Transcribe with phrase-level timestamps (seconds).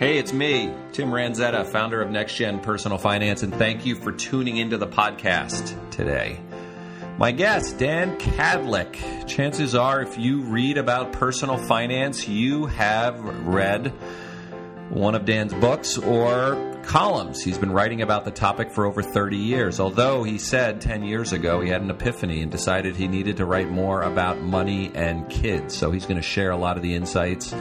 [0.00, 4.56] Hey, it's me, Tim Ranzetta, founder of NextGen Personal Finance, and thank you for tuning
[4.56, 6.40] into the podcast today.
[7.18, 9.28] My guest, Dan Kadlec.
[9.28, 13.88] Chances are, if you read about personal finance, you have read
[14.88, 17.42] one of Dan's books or columns.
[17.42, 21.34] He's been writing about the topic for over 30 years, although he said 10 years
[21.34, 25.28] ago he had an epiphany and decided he needed to write more about money and
[25.28, 25.76] kids.
[25.76, 27.54] So he's going to share a lot of the insights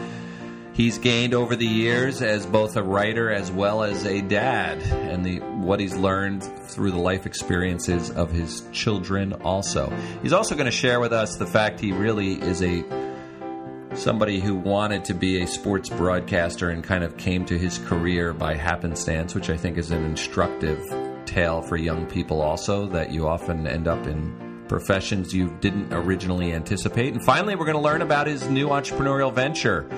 [0.80, 5.26] he's gained over the years as both a writer as well as a dad and
[5.26, 9.94] the what he's learned through the life experiences of his children also.
[10.22, 12.86] He's also going to share with us the fact he really is a
[13.94, 18.34] somebody who wanted to be a sports broadcaster and kind of came to his career
[18.34, 20.82] by happenstance, which I think is an instructive
[21.26, 26.54] tale for young people also that you often end up in professions you didn't originally
[26.54, 27.12] anticipate.
[27.12, 29.90] And finally, we're going to learn about his new entrepreneurial venture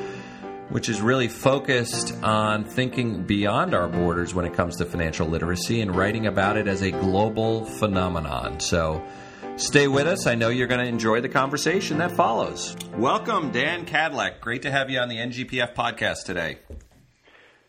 [0.71, 5.81] which is really focused on thinking beyond our borders when it comes to financial literacy
[5.81, 8.59] and writing about it as a global phenomenon.
[8.61, 9.05] So
[9.58, 10.28] stay with us.
[10.28, 12.75] I know you're going to enjoy the conversation that follows.
[12.95, 14.39] Welcome, Dan Kadlec.
[14.39, 16.59] Great to have you on the NGPF podcast today.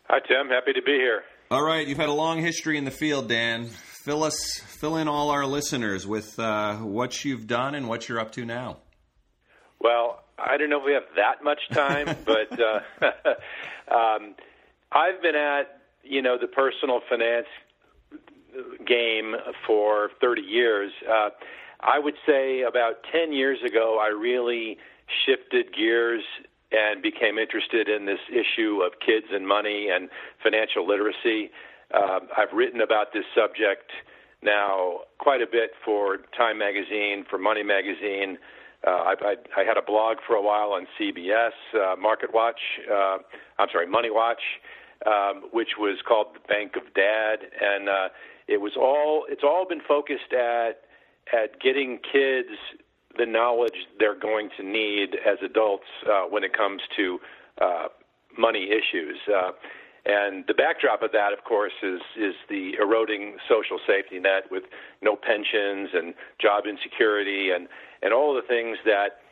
[0.09, 0.47] Hi, Tim.
[0.47, 1.23] Happy to be here.
[1.51, 3.65] All right, you've had a long history in the field, Dan.
[3.65, 8.19] Fill us, fill in all our listeners with uh, what you've done and what you're
[8.19, 8.77] up to now.
[9.79, 12.79] Well, I don't know if we have that much time, but uh,
[13.93, 14.35] um,
[14.91, 17.47] I've been at you know the personal finance
[18.85, 20.91] game for 30 years.
[21.09, 21.29] Uh,
[21.79, 24.77] I would say about 10 years ago, I really
[25.25, 26.23] shifted gears
[26.71, 30.09] and became interested in this issue of kids and money and
[30.41, 31.51] financial literacy.
[31.93, 33.91] Uh, I've written about this subject
[34.41, 38.37] now quite a bit for Time Magazine, for Money Magazine.
[38.85, 42.59] Uh, I, I, I had a blog for a while on CBS, uh, Market Watch.
[42.91, 43.17] Uh,
[43.57, 44.41] I'm sorry, Money Watch,
[45.05, 48.09] um, which was called the Bank of Dad, and uh,
[48.47, 49.25] it was all.
[49.29, 50.81] It's all been focused at
[51.31, 52.49] at getting kids
[53.17, 57.19] the knowledge they're going to need as adults uh, when it comes to
[57.61, 57.87] uh,
[58.37, 59.17] money issues.
[59.33, 59.51] Uh,
[60.05, 64.63] and the backdrop of that, of course, is is the eroding social safety net with
[65.01, 67.69] no pensions and job insecurity and
[68.03, 69.23] and all the things that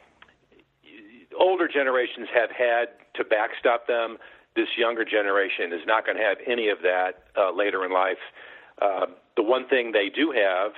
[1.38, 4.18] older generations have had to backstop them.
[4.56, 8.24] This younger generation is not going to have any of that uh, later in life.
[8.82, 9.06] Uh,
[9.36, 10.72] the one thing they do have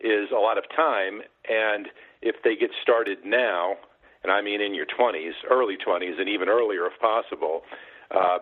[0.00, 1.88] is a lot of time, and
[2.22, 3.74] if they get started now,
[4.22, 7.62] and I mean in your 20s, early 20s, and even earlier if possible,
[8.10, 8.38] uh,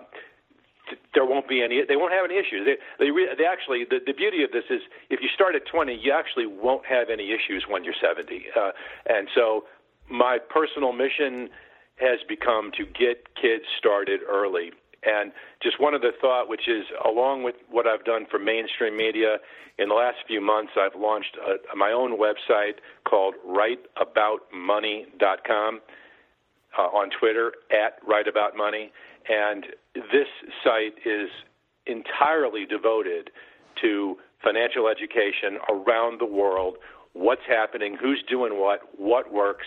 [1.14, 1.82] there won't be any.
[1.86, 2.66] They won't have any issues.
[2.66, 3.84] They, they, they actually.
[3.88, 4.80] The, the beauty of this is,
[5.10, 8.46] if you start at 20, you actually won't have any issues when you're 70.
[8.56, 8.70] Uh,
[9.06, 9.64] and so,
[10.10, 11.50] my personal mission
[11.96, 14.72] has become to get kids started early.
[15.02, 19.38] And just one other thought, which is along with what I've done for mainstream media
[19.78, 25.80] in the last few months, I've launched a, my own website called WriteAboutMoney.com
[26.78, 28.90] uh, on Twitter at WriteAboutMoney
[29.30, 30.26] and this
[30.64, 31.30] site is
[31.86, 33.30] entirely devoted
[33.80, 36.76] to financial education around the world
[37.12, 39.66] what's happening, who's doing what, what works,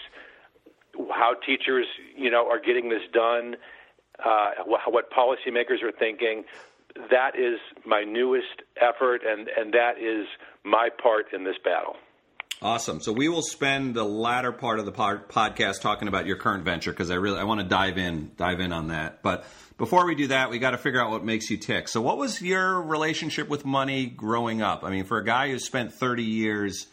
[1.11, 1.85] how teachers,
[2.15, 3.55] you know, are getting this done,
[4.23, 6.43] uh, what policymakers are thinking.
[7.09, 10.27] That is my newest effort, and, and that is
[10.63, 11.95] my part in this battle.
[12.63, 13.01] Awesome.
[13.01, 16.91] So we will spend the latter part of the podcast talking about your current venture
[16.91, 19.21] because I really I want to dive in dive in on that.
[19.21, 19.43] But
[19.77, 21.89] before we do that, we got to figure out what makes you tick.
[21.89, 24.85] So what was your relationship with money growing up?
[24.85, 26.87] I mean, for a guy who spent 30 years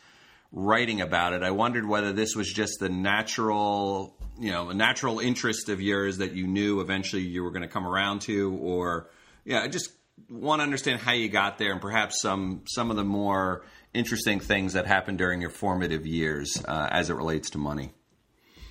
[0.51, 5.21] writing about it, I wondered whether this was just the natural, you know, a natural
[5.21, 9.09] interest of yours that you knew eventually you were going to come around to or
[9.45, 9.93] yeah, I just
[10.29, 13.63] want to understand how you got there and perhaps some some of the more
[13.95, 17.93] interesting things that happened during your formative years uh, as it relates to money?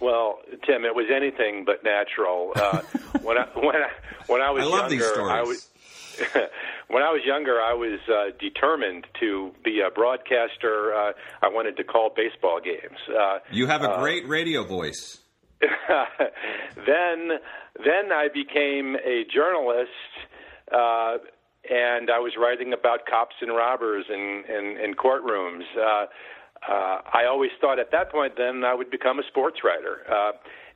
[0.02, 2.54] Well, Tim, it was anything but natural.
[2.56, 2.82] Uh,
[3.22, 3.90] when I when I
[4.28, 5.68] when I was I younger, I was
[6.88, 10.94] when I was younger, I was uh, determined to be a broadcaster.
[10.94, 11.12] Uh,
[11.42, 12.98] I wanted to call baseball games.
[13.10, 15.20] Uh, you have a uh, great radio voice.
[15.62, 17.32] then,
[17.76, 19.90] then I became a journalist.
[21.70, 25.64] And I was writing about cops and robbers in in, in courtrooms.
[25.78, 26.06] Uh,
[26.68, 30.32] uh, I always thought at that point then I would become a sports writer, uh,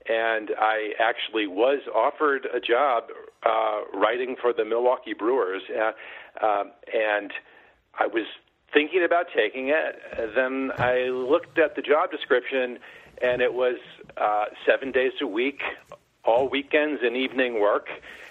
[0.07, 3.05] and I actually was offered a job
[3.45, 5.91] uh, writing for the Milwaukee Brewers, uh,
[6.41, 6.63] uh,
[6.93, 7.31] and
[7.99, 8.25] I was
[8.73, 10.01] thinking about taking it.
[10.35, 12.79] Then I looked at the job description,
[13.21, 13.77] and it was
[14.17, 15.61] uh, seven days a week,
[16.25, 17.87] all weekends and evening work,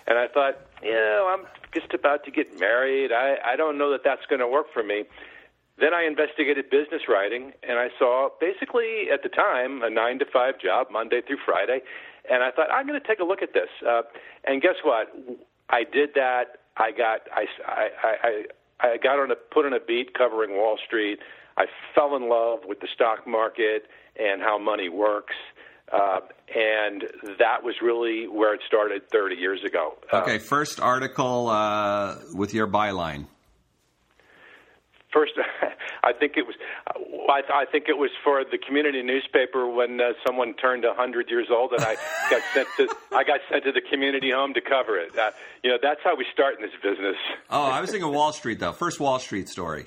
[0.06, 3.12] and I thought you know, I'm just about to get married.
[3.12, 5.04] I, I don't know that that's going to work for me.
[5.78, 10.26] Then I investigated business writing, and I saw basically at the time a nine to
[10.26, 11.80] five job, Monday through Friday,
[12.30, 13.68] and I thought I'm going to take a look at this.
[13.86, 14.02] Uh,
[14.44, 15.14] and guess what?
[15.70, 16.58] I did that.
[16.76, 17.88] I got I, I,
[18.22, 18.44] I,
[18.80, 21.20] I got on a put on a beat covering Wall Street.
[21.56, 23.86] I fell in love with the stock market
[24.18, 25.34] and how money works.
[25.92, 26.20] Uh,
[26.54, 27.04] and
[27.38, 29.94] that was really where it started 30 years ago.
[30.12, 33.26] Okay, uh, first article uh, with your byline.
[35.12, 35.32] First,
[36.02, 36.56] I think it was.
[37.28, 41.28] I, I think it was for the community newspaper when uh, someone turned a hundred
[41.28, 41.96] years old, and I
[42.30, 42.88] got sent to.
[43.14, 45.16] I got sent to the community home to cover it.
[45.16, 45.30] Uh,
[45.62, 47.16] you know, that's how we start in this business.
[47.50, 48.72] oh, I was thinking of Wall Street though.
[48.72, 49.86] First Wall Street story.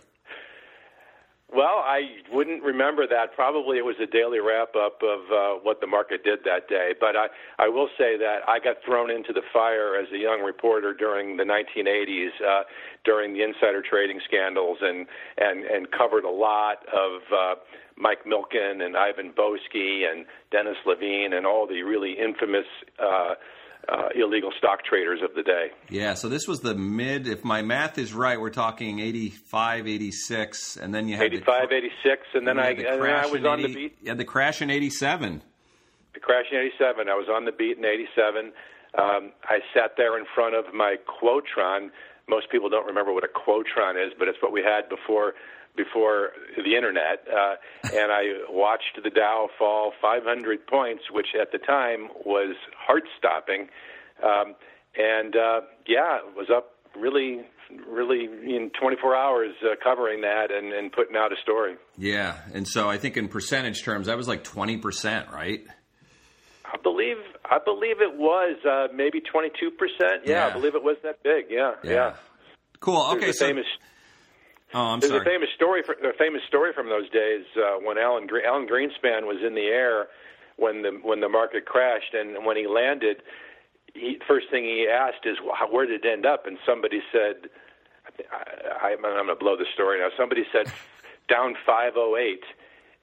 [1.56, 3.34] Well, I wouldn't remember that.
[3.34, 6.94] Probably it was a daily wrap up of uh, what the market did that day.
[7.00, 10.42] But I, I will say that I got thrown into the fire as a young
[10.42, 12.64] reporter during the 1980s, uh,
[13.06, 15.08] during the insider trading scandals, and
[15.38, 17.22] and and covered a lot of.
[17.32, 17.56] Uh,
[17.98, 22.66] Mike Milken and Ivan Boesky and Dennis Levine and all the really infamous
[23.00, 23.36] uh,
[23.90, 25.68] uh, illegal stock traders of the day.
[25.90, 30.78] Yeah, so this was the mid, if my math is right, we're talking 85, 86,
[30.78, 33.46] and then you had 85, the, 86, and then, I, the and then I was
[33.46, 33.98] on the beat.
[34.06, 35.42] Had the crash in 87.
[36.14, 37.10] The crash in 87.
[37.10, 38.52] I was on the beat in 87.
[38.98, 41.90] Um, I sat there in front of my Quotron.
[42.28, 45.34] Most people don't remember what a Quotron is, but it's what we had before
[45.76, 51.58] before the internet, uh, and I watched the Dow fall 500 points, which at the
[51.58, 53.68] time was heart-stopping.
[54.24, 54.56] Um,
[54.98, 57.42] and uh, yeah, it was up really,
[57.88, 61.76] really in 24 hours uh, covering that and, and putting out a story.
[61.98, 65.66] Yeah, and so I think in percentage terms, that was like 20 percent, right?
[66.66, 70.24] I believe I believe it was uh, maybe 22 percent.
[70.26, 71.46] Yeah, I believe it was that big.
[71.50, 71.92] Yeah, yeah.
[71.92, 72.16] yeah.
[72.80, 73.04] Cool.
[73.14, 73.66] Okay, so famous
[74.74, 75.22] Oh, I'm There's sorry.
[75.22, 79.24] a famous story, for, a famous story from those days uh, when Alan Alan Greenspan
[79.24, 80.08] was in the air
[80.58, 83.22] when the when the market crashed, and when he landed,
[83.94, 87.50] he first thing he asked is, well, "Where did it end up?" And somebody said,
[88.32, 90.72] I, I, "I'm going to blow the story now." Somebody said
[91.30, 92.40] down 508,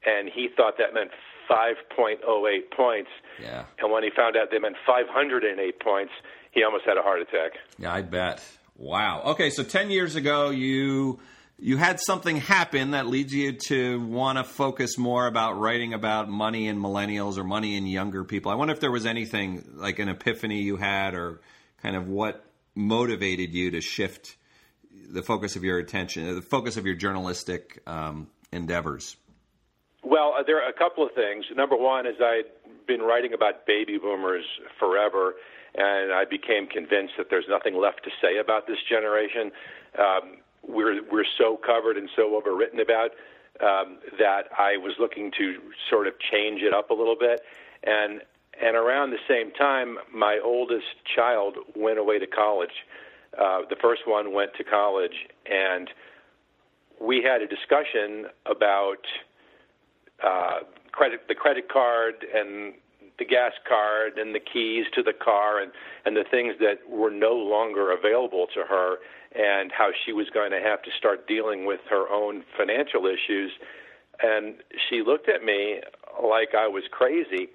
[0.06, 1.10] and he thought that meant
[1.50, 3.10] 5.08 points.
[3.40, 3.64] Yeah.
[3.78, 6.12] And when he found out they meant 508 points,
[6.52, 7.52] he almost had a heart attack.
[7.78, 8.42] Yeah, I bet.
[8.76, 9.22] Wow.
[9.26, 11.20] Okay, so 10 years ago, you
[11.62, 16.28] you had something happen that leads you to want to focus more about writing about
[16.28, 18.50] money in millennials or money in younger people.
[18.50, 21.40] I wonder if there was anything like an epiphany you had or
[21.80, 22.44] kind of what
[22.74, 24.36] motivated you to shift
[25.08, 29.16] the focus of your attention, the focus of your journalistic um, endeavors.
[30.02, 31.44] Well, uh, there are a couple of things.
[31.54, 32.50] Number one is I'd
[32.88, 34.44] been writing about baby boomers
[34.80, 35.34] forever,
[35.76, 39.52] and I became convinced that there's nothing left to say about this generation.
[39.96, 43.10] Um, we're we're so covered and so overwritten about
[43.60, 45.58] um, that I was looking to
[45.90, 47.42] sort of change it up a little bit,
[47.84, 48.22] and
[48.60, 50.86] and around the same time, my oldest
[51.16, 52.86] child went away to college.
[53.38, 55.90] Uh, the first one went to college, and
[57.00, 59.06] we had a discussion about
[60.22, 60.60] uh,
[60.92, 62.74] credit, the credit card, and
[63.18, 65.72] the gas card, and the keys to the car, and
[66.04, 68.96] and the things that were no longer available to her
[69.34, 73.52] and how she was going to have to start dealing with her own financial issues.
[74.22, 74.56] And
[74.88, 75.80] she looked at me
[76.22, 77.48] like I was crazy.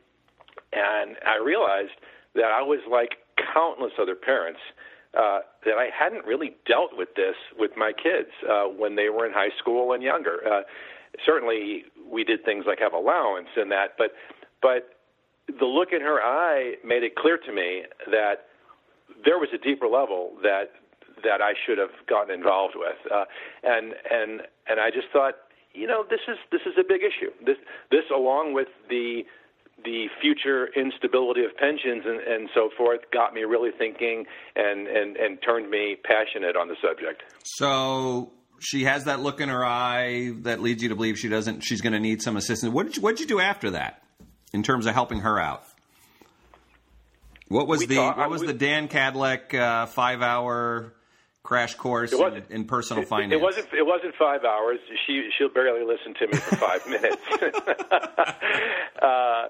[0.74, 1.96] And I realized
[2.36, 3.18] that I was like
[3.54, 4.60] countless other parents
[5.18, 9.26] uh, that I hadn't really dealt with this with my kids uh, when they were
[9.26, 10.40] in high school and younger.
[10.46, 10.62] Uh,
[11.26, 14.12] certainly, we did things like have allowance and that, but
[14.62, 14.90] but
[15.48, 18.48] the look in her eye made it clear to me that
[19.24, 20.72] there was a deeper level that
[21.24, 22.98] that I should have gotten involved with.
[23.12, 23.26] Uh,
[23.64, 25.36] and and and I just thought,
[25.74, 27.32] you know, this is this is a big issue.
[27.46, 27.58] This
[27.92, 29.24] this along with the
[29.84, 35.16] the future instability of pensions and, and so forth got me really thinking and, and,
[35.18, 37.22] and turned me passionate on the subject.
[37.44, 41.62] So she has that look in her eye that leads you to believe she doesn't
[41.62, 42.74] she's going to need some assistance.
[42.74, 44.02] What did you, what did you do after that
[44.52, 45.64] in terms of helping her out?
[47.50, 50.94] What was we the talk, what was we, the Dan Kadlec uh, five hour
[51.48, 53.32] crash course in, in, personal it, finance.
[53.32, 53.68] It wasn't.
[53.72, 54.80] It wasn't five hours.
[55.06, 57.22] She she'll barely listen to me for five minutes.
[59.02, 59.48] uh,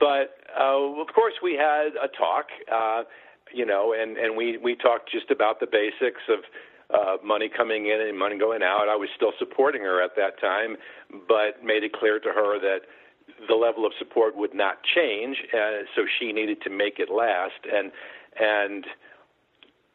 [0.00, 2.46] but uh, of course, we had a talk.
[2.72, 3.02] Uh,
[3.52, 6.40] you know, and and we we talked just about the basics of.
[6.92, 8.88] Uh, money coming in and money going out.
[8.88, 10.76] I was still supporting her at that time,
[11.28, 12.80] but made it clear to her that
[13.46, 17.62] the level of support would not change, uh, so she needed to make it last.
[17.72, 17.92] And
[18.40, 18.86] and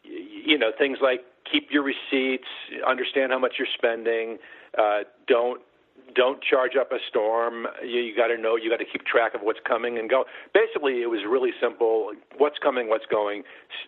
[0.06, 2.48] you know things like keep your receipts,
[2.88, 4.38] understand how much you're spending,
[4.78, 5.62] uh, don't
[6.14, 7.68] don't charge up a storm.
[7.84, 10.26] You, you got to know, you got to keep track of what's coming and go.
[10.54, 12.12] Basically, it was really simple.
[12.38, 13.44] What's coming, what's going.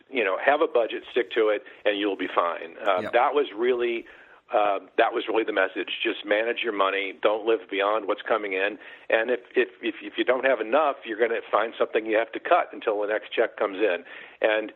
[0.09, 2.75] You know, have a budget, stick to it, and you'll be fine.
[2.85, 3.13] Uh, yep.
[3.13, 4.05] That was really.
[4.47, 5.99] Uh, that was really the message.
[6.01, 7.11] Just manage your money.
[7.21, 8.79] Don't live beyond what's coming in.
[9.09, 12.15] And if if if, if you don't have enough, you're going to find something you
[12.15, 14.05] have to cut until the next check comes in.
[14.41, 14.71] And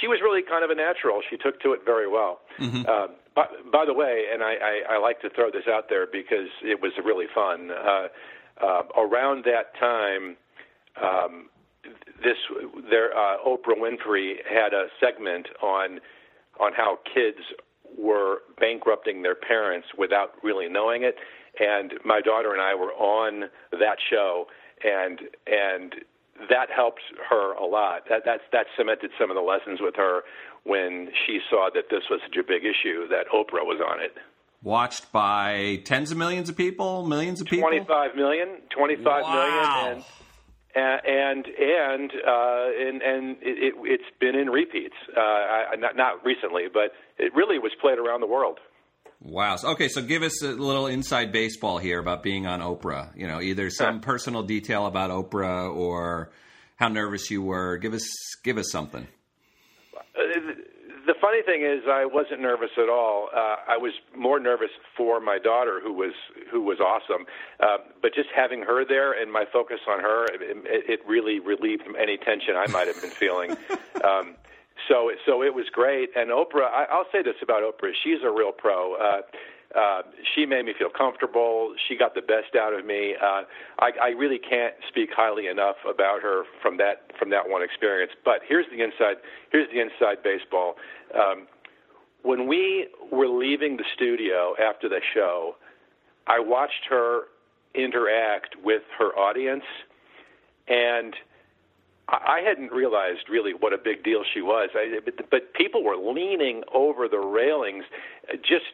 [0.00, 1.20] she was really kind of a natural.
[1.28, 2.40] She took to it very well.
[2.58, 2.82] Mm-hmm.
[2.88, 6.06] Uh, by, by the way, and I, I, I like to throw this out there
[6.06, 7.70] because it was really fun.
[7.70, 8.08] Uh,
[8.62, 10.36] uh, around that time,
[11.02, 11.48] um,
[12.22, 12.36] this
[12.90, 16.00] there uh, Oprah Winfrey had a segment on
[16.60, 17.38] on how kids
[17.98, 21.16] were bankrupting their parents without really knowing it,
[21.58, 24.46] and my daughter and I were on that show,
[24.84, 25.94] and and
[26.50, 28.02] that helped her a lot.
[28.08, 30.22] That that's that cemented some of the lessons with her
[30.64, 34.14] when she saw that this was such a big issue that Oprah was on it.
[34.62, 37.68] Watched by tens of millions of people, millions of people.
[37.68, 39.32] 25 million, 25 wow.
[39.34, 40.04] million,
[40.74, 44.94] and and and uh, and, and it, it, has been in repeats.
[45.16, 48.60] Uh, I, not not recently, but it really was played around the world.
[49.24, 49.56] Wow.
[49.62, 53.16] Okay, so give us a little inside baseball here about being on Oprah.
[53.16, 56.32] You know, either some personal detail about Oprah or
[56.76, 57.76] how nervous you were.
[57.76, 58.08] Give us
[58.42, 59.06] give us something.
[59.96, 60.52] Uh,
[61.06, 63.28] the funny thing is, I wasn't nervous at all.
[63.34, 66.14] Uh, I was more nervous for my daughter, who was
[66.50, 67.26] who was awesome.
[67.60, 71.82] Uh, but just having her there and my focus on her, it, it really relieved
[72.00, 73.52] any tension I might have been feeling.
[74.04, 74.34] um,
[74.88, 76.10] so so it was great.
[76.16, 78.94] And Oprah, I, I'll say this about Oprah: she's a real pro.
[78.94, 79.22] Uh,
[79.78, 80.02] uh,
[80.34, 81.74] she made me feel comfortable.
[81.88, 83.14] She got the best out of me.
[83.20, 83.42] Uh,
[83.78, 88.12] I, I really can't speak highly enough about her from that from that one experience.
[88.24, 89.16] But here's the inside
[89.50, 90.74] here's the inside baseball.
[91.14, 91.46] Um,
[92.22, 95.56] when we were leaving the studio after the show,
[96.26, 97.22] I watched her
[97.74, 99.64] interact with her audience,
[100.68, 101.14] and
[102.08, 104.70] I hadn't realized really what a big deal she was.
[104.74, 107.84] I, but, but people were leaning over the railings,
[108.42, 108.64] just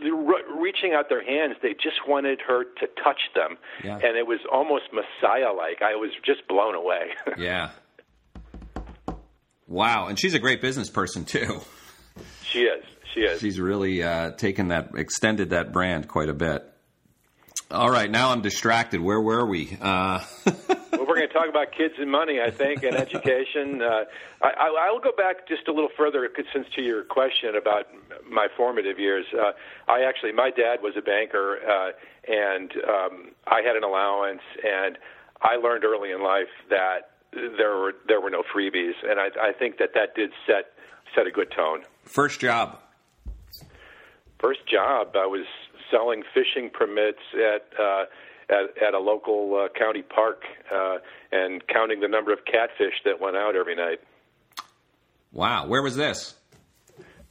[0.00, 1.56] reaching out their hands.
[1.62, 3.94] They just wanted her to touch them, yeah.
[3.94, 5.82] and it was almost Messiah-like.
[5.82, 7.10] I was just blown away.
[7.38, 7.70] yeah.
[9.68, 11.60] Wow, and she's a great business person too.
[12.42, 12.84] She is.
[13.14, 13.40] She is.
[13.40, 16.64] She's really uh, taken that, extended that brand quite a bit.
[17.70, 19.00] All right, now I'm distracted.
[19.00, 19.76] Where were we?
[19.80, 20.20] Uh...
[20.46, 20.56] well,
[20.92, 23.82] we're going to talk about kids and money, I think, and education.
[23.82, 24.04] Uh,
[24.42, 27.86] I, I will go back just a little further, since to your question about
[28.28, 29.26] my formative years.
[29.34, 29.52] Uh,
[29.88, 31.90] I actually, my dad was a banker, uh,
[32.26, 34.98] and um, I had an allowance, and
[35.42, 39.52] I learned early in life that there were there were no freebies, and I, I
[39.52, 40.72] think that that did set
[41.14, 41.82] set a good tone.
[42.04, 42.78] First job.
[44.40, 45.44] First job, I was
[45.90, 48.04] selling fishing permits at uh,
[48.50, 50.98] at, at a local uh, county park uh,
[51.32, 54.00] and counting the number of catfish that went out every night.
[55.32, 56.34] Wow, where was this?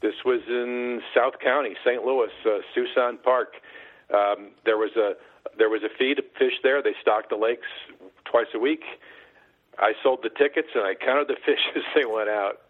[0.02, 2.04] This was in South County, St.
[2.04, 3.54] Louis, uh, Suson Park.
[4.14, 5.14] Um, there was a
[5.58, 6.84] there was a feed of fish there.
[6.84, 7.68] They stocked the lakes
[8.26, 8.84] twice a week.
[9.80, 12.62] I sold the tickets and I counted the fish as they went out.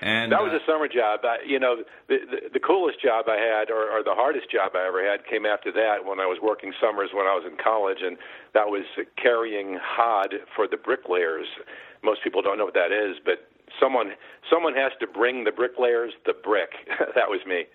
[0.00, 1.20] And that was uh, a summer job.
[1.24, 4.72] I, you know, the, the the coolest job I had, or, or the hardest job
[4.74, 7.58] I ever had, came after that when I was working summers when I was in
[7.58, 8.16] college, and
[8.54, 8.86] that was
[9.20, 11.46] carrying hod for the bricklayers.
[12.02, 13.50] Most people don't know what that is, but
[13.80, 14.12] someone
[14.50, 16.70] someone has to bring the bricklayers the brick.
[17.14, 17.66] that was me.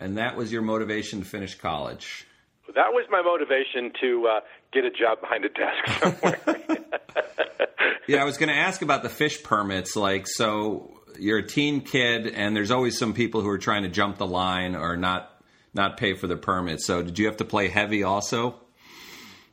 [0.00, 2.26] And that was your motivation to finish college.
[2.74, 4.40] That was my motivation to uh,
[4.72, 6.40] get a job behind a desk somewhere.
[8.06, 9.96] yeah, I was going to ask about the fish permits.
[9.96, 13.88] Like, so you're a teen kid, and there's always some people who are trying to
[13.88, 16.80] jump the line or not not pay for the permit.
[16.80, 18.56] So, did you have to play heavy also?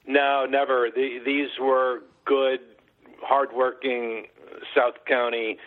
[0.07, 0.89] No, never.
[0.93, 2.59] The, these were good,
[3.21, 4.27] hardworking
[4.75, 5.57] South County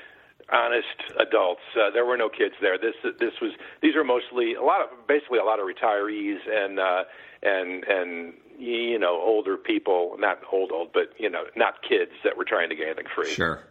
[0.52, 0.86] honest
[1.18, 1.60] adults.
[1.76, 2.78] Uh, there were no kids there.
[2.78, 3.52] This this was
[3.82, 7.04] these were mostly a lot of basically a lot of retirees and uh,
[7.42, 12.36] and and you know older people, not old old, but you know not kids that
[12.36, 13.30] were trying to get anything free.
[13.30, 13.62] Sure.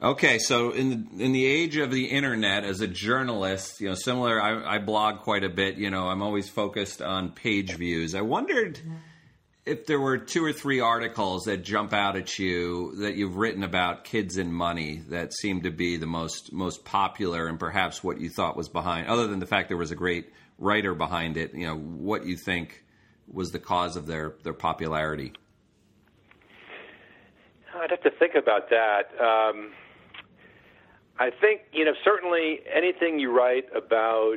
[0.00, 3.96] Okay, so in the, in the age of the internet, as a journalist, you know,
[3.96, 5.74] similar, I, I blog quite a bit.
[5.74, 8.14] You know, I'm always focused on page views.
[8.14, 8.78] I wondered
[9.66, 13.64] if there were two or three articles that jump out at you that you've written
[13.64, 18.20] about kids and money that seem to be the most most popular, and perhaps what
[18.20, 21.54] you thought was behind, other than the fact there was a great writer behind it.
[21.54, 22.84] You know, what you think
[23.26, 25.32] was the cause of their their popularity.
[27.74, 29.10] I'd have to think about that.
[29.20, 29.72] Um,
[31.18, 34.36] I think you know certainly anything you write about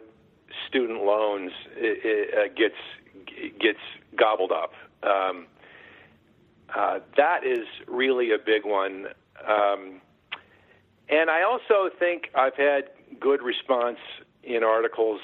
[0.67, 3.79] student loans it, it, uh, gets gets
[4.17, 4.73] gobbled up.
[5.03, 5.47] Um,
[6.75, 9.07] uh, that is really a big one.
[9.47, 10.01] Um,
[11.09, 12.85] and I also think I've had
[13.19, 13.97] good response
[14.43, 15.19] in articles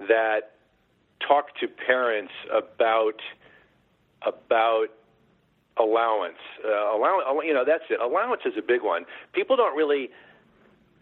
[0.00, 0.52] that
[1.26, 3.20] talk to parents about
[4.26, 4.88] about
[5.78, 6.38] allowance.
[6.64, 8.00] Uh, allowance, you know, that's it.
[8.00, 9.04] Allowance is a big one.
[9.32, 10.10] People don't really.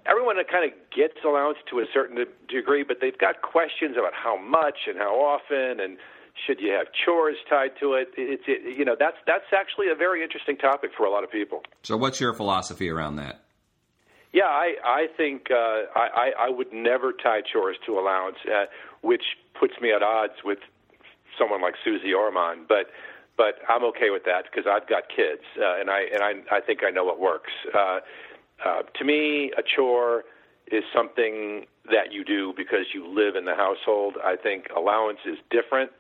[0.09, 4.41] Everyone kind of gets allowance to a certain degree, but they've got questions about how
[4.41, 5.99] much and how often and
[6.47, 8.09] should you have chores tied to it?
[8.17, 11.31] It's it, you know that's that's actually a very interesting topic for a lot of
[11.31, 11.63] people.
[11.83, 13.43] So, what's your philosophy around that?
[14.33, 18.67] Yeah, I I think uh, I I would never tie chores to allowance, uh,
[19.03, 19.25] which
[19.59, 20.59] puts me at odds with
[21.39, 22.67] someone like Suze Orman.
[22.69, 22.91] But
[23.37, 26.61] but I'm okay with that because I've got kids, uh, and I and I I
[26.61, 27.53] think I know what works.
[27.75, 28.01] Uh,
[28.65, 30.25] uh, to me, a chore
[30.71, 34.17] is something that you do because you live in the household.
[34.23, 35.91] I think allowance is different.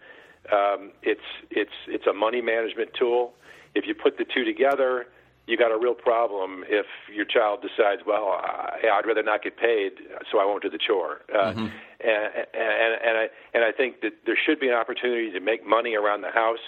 [0.52, 3.34] Um, it's it's it's a money management tool.
[3.74, 5.06] If you put the two together,
[5.46, 9.56] you got a real problem if your child decides, well, I, I'd rather not get
[9.56, 9.92] paid,
[10.30, 11.22] so I won't do the chore.
[11.32, 11.60] Uh, mm-hmm.
[11.60, 15.66] and, and and I and I think that there should be an opportunity to make
[15.66, 16.64] money around the house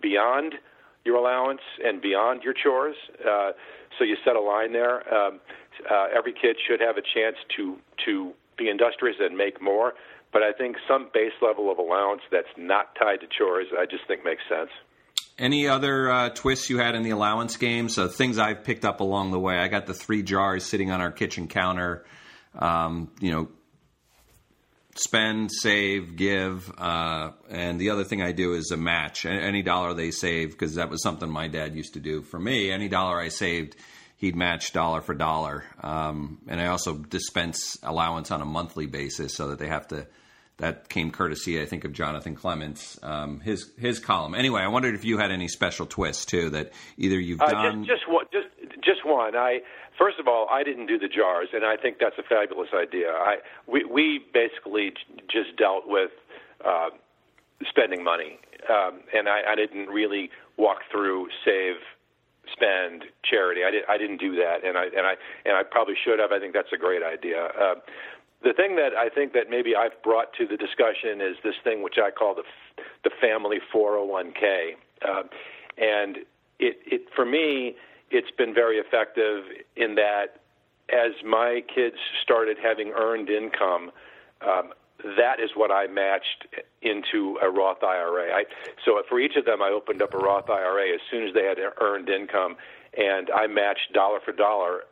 [0.00, 0.54] beyond
[1.06, 2.96] your allowance and beyond your chores.
[3.20, 3.52] Uh,
[3.98, 5.02] so you set a line there.
[5.12, 5.40] Um,
[5.90, 9.94] uh, every kid should have a chance to to be industrious and make more.
[10.32, 14.06] But I think some base level of allowance that's not tied to chores, I just
[14.06, 14.70] think makes sense.
[15.38, 17.88] Any other uh, twists you had in the allowance game?
[17.88, 19.58] So things I've picked up along the way.
[19.58, 22.04] I got the three jars sitting on our kitchen counter.
[22.58, 23.48] Um, you know,
[24.98, 29.26] spend, save, give, uh, and the other thing I do is a match.
[29.26, 32.70] Any dollar they save, because that was something my dad used to do for me.
[32.70, 33.76] Any dollar I saved,
[34.16, 35.64] he'd match dollar for dollar.
[35.82, 40.06] Um, and I also dispense allowance on a monthly basis so that they have to
[40.58, 44.34] that came courtesy, I think, of Jonathan Clements, um, his his column.
[44.34, 47.84] Anyway, I wondered if you had any special twists too that either you've uh, done.
[47.84, 48.45] Just, just one, just
[48.86, 49.34] just one.
[49.36, 49.60] I
[49.98, 53.10] first of all, I didn't do the jars, and I think that's a fabulous idea.
[53.10, 54.94] I we we basically
[55.28, 56.10] just dealt with
[56.64, 56.90] uh,
[57.68, 58.38] spending money,
[58.70, 61.76] um, and I, I didn't really walk through save
[62.52, 63.62] spend charity.
[63.66, 66.32] I did I didn't do that, and I and I and I probably should have.
[66.32, 67.50] I think that's a great idea.
[67.58, 67.74] Uh,
[68.42, 71.82] the thing that I think that maybe I've brought to the discussion is this thing
[71.82, 72.44] which I call the
[73.04, 75.22] the family 401k, uh,
[75.78, 76.18] and
[76.58, 77.74] it it for me
[78.10, 79.44] it's been very effective
[79.76, 80.40] in that
[80.88, 83.90] as my kids started having earned income.
[84.40, 84.72] Um,
[85.18, 86.46] that is what I matched
[86.82, 88.32] into a Roth IRA.
[88.32, 88.44] I,
[88.84, 91.44] so for each of them, I opened up a Roth IRA as soon as they
[91.44, 92.56] had earned income,
[92.96, 94.84] and I matched dollar for dollar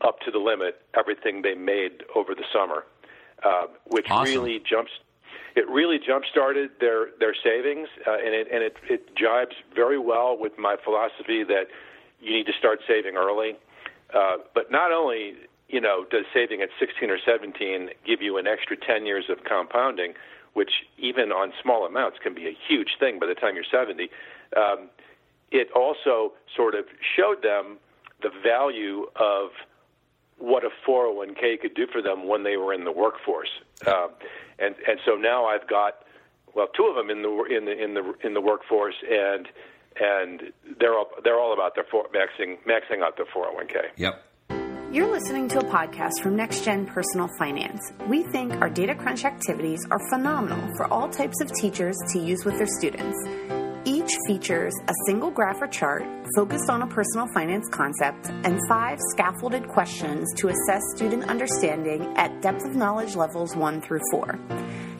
[0.00, 2.84] up to the limit everything they made over the summer,
[3.44, 4.32] uh, which awesome.
[4.32, 4.90] really jumps.
[5.54, 9.98] It really jump started their their savings, uh, and it and it it jibes very
[9.98, 11.66] well with my philosophy that
[12.20, 13.56] you need to start saving early.
[14.14, 15.34] Uh, but not only
[15.68, 19.44] you know does saving at 16 or 17 give you an extra 10 years of
[19.44, 20.14] compounding,
[20.54, 24.10] which even on small amounts can be a huge thing by the time you're 70.
[24.56, 24.88] Um,
[25.50, 27.78] it also sort of showed them
[28.22, 29.50] the value of
[30.38, 33.50] what a 401k could do for them when they were in the workforce.
[33.86, 34.08] Uh,
[34.58, 36.04] and and so now I've got
[36.54, 39.48] well two of them in the in the in the in the workforce and
[40.00, 43.90] and they're all they're all about their for, maxing maxing out their 401k.
[43.96, 44.24] Yep.
[44.90, 47.92] You're listening to a podcast from NextGen Personal Finance.
[48.08, 52.46] We think our data crunch activities are phenomenal for all types of teachers to use
[52.46, 53.14] with their students.
[53.84, 56.04] Each features a single graph or chart
[56.36, 62.40] focused on a personal finance concept and five scaffolded questions to assess student understanding at
[62.40, 64.38] depth of knowledge levels 1 through 4.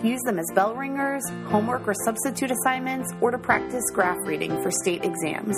[0.03, 4.71] Use them as bell ringers, homework or substitute assignments, or to practice graph reading for
[4.71, 5.55] state exams.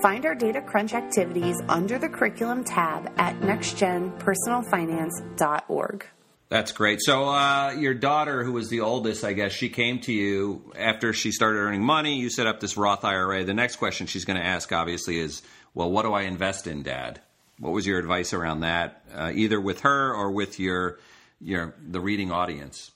[0.00, 6.06] Find our data crunch activities under the curriculum tab at nextgenpersonalfinance.org.
[6.50, 7.00] That's great.
[7.00, 11.12] So, uh, your daughter, who was the oldest, I guess, she came to you after
[11.12, 12.18] she started earning money.
[12.18, 13.44] You set up this Roth IRA.
[13.44, 15.42] The next question she's going to ask, obviously, is,
[15.74, 17.20] "Well, what do I invest in, Dad?"
[17.60, 20.98] What was your advice around that, uh, either with her or with your,
[21.40, 22.90] your the reading audience?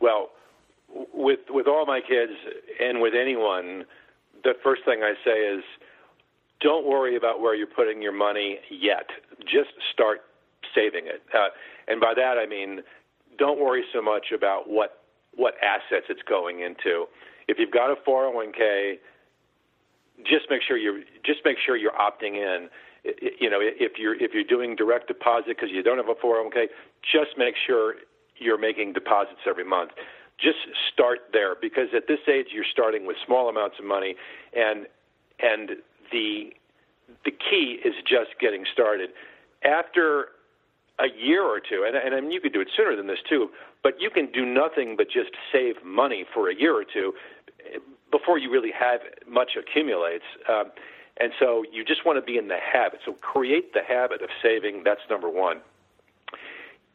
[0.00, 0.30] Well,
[1.14, 2.32] with with all my kids
[2.80, 3.84] and with anyone,
[4.42, 5.62] the first thing I say is,
[6.60, 9.08] don't worry about where you're putting your money yet.
[9.40, 10.20] Just start
[10.74, 11.22] saving it.
[11.34, 11.48] Uh,
[11.88, 12.80] and by that I mean
[13.38, 15.02] don't worry so much about what
[15.34, 17.06] what assets it's going into.
[17.48, 18.98] If you've got a 401k,
[20.24, 22.68] just make sure you're just make sure you're opting in
[23.02, 26.66] you know, if you're if you're doing direct deposit because you don't have a 401k,
[27.00, 27.94] just make sure
[28.40, 29.92] you're making deposits every month.
[30.38, 30.58] Just
[30.92, 34.16] start there because at this age you're starting with small amounts of money,
[34.54, 34.86] and
[35.38, 35.76] and
[36.10, 36.50] the
[37.24, 39.10] the key is just getting started.
[39.62, 40.28] After
[40.98, 43.18] a year or two, and, and I mean you could do it sooner than this
[43.28, 43.50] too,
[43.82, 47.12] but you can do nothing but just save money for a year or two
[48.10, 50.24] before you really have much accumulates.
[50.48, 50.72] Um,
[51.18, 53.00] and so you just want to be in the habit.
[53.04, 54.82] So create the habit of saving.
[54.84, 55.60] That's number one.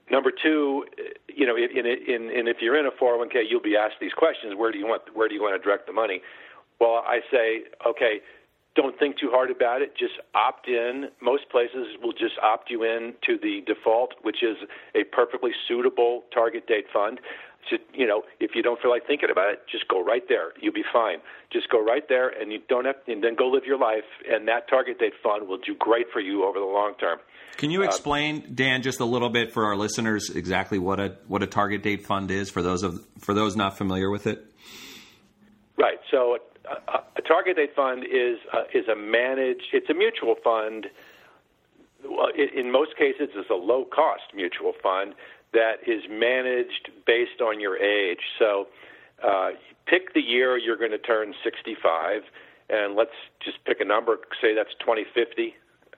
[0.09, 3.75] Number two, eh, you know, in, in, in, if you're in a 401k, you'll be
[3.75, 6.21] asked these questions: Where do you want where do you want to direct the money?
[6.79, 8.19] Well, I say, okay,
[8.75, 9.97] don't think too hard about it.
[9.97, 11.09] Just opt in.
[11.21, 14.57] Most places will just opt you in to the default, which is
[14.93, 17.19] a perfectly suitable target date fund.
[17.69, 20.53] So, you know, if you don't feel like thinking about it, just go right there.
[20.61, 21.17] You'll be fine.
[21.51, 24.03] Just go right there, and you don't have, and then go live your life.
[24.29, 27.19] And that target date fund will do great for you over the long term.
[27.57, 30.99] Can you uh, explain, uh, Dan, just a little bit for our listeners exactly what
[30.99, 34.27] a what a target date fund is for those of for those not familiar with
[34.27, 34.45] it?
[35.77, 35.99] Right.
[36.11, 36.37] So
[36.69, 39.67] a, a target date fund is uh, is a managed.
[39.73, 40.87] It's a mutual fund.
[42.03, 45.15] Well, in most cases, it's a low cost mutual fund
[45.55, 48.19] that is managed based on your age.
[48.37, 48.67] So,
[49.23, 49.51] uh,
[49.87, 52.21] pick the year you're going to turn 65,
[52.69, 54.17] and let's just pick a number.
[54.41, 55.55] Say that's 2050,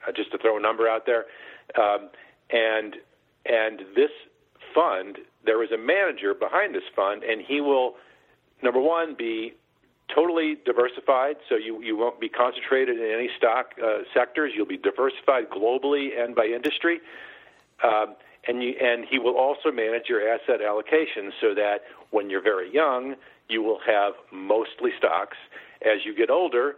[0.08, 1.26] uh, just to throw a number out there.
[1.76, 2.10] Um,
[2.50, 2.96] and
[3.46, 4.12] and this
[4.74, 7.96] fund, there is a manager behind this fund, and he will,
[8.62, 9.54] number one, be
[10.14, 14.52] totally diversified, so you, you won't be concentrated in any stock uh, sectors.
[14.56, 17.00] You'll be diversified globally and by industry.
[17.84, 18.16] Um,
[18.48, 21.80] and, you, and he will also manage your asset allocation so that
[22.12, 23.16] when you're very young,
[23.50, 25.38] you will have mostly stocks.
[25.82, 26.76] As you get older,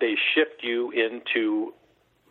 [0.00, 1.72] they shift you into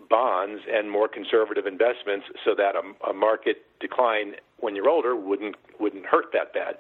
[0.10, 5.56] bonds and more conservative investments so that a, a market decline when you're older wouldn't
[5.80, 6.76] wouldn't hurt that bad.